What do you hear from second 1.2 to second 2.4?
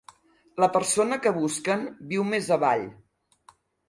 que busquen viu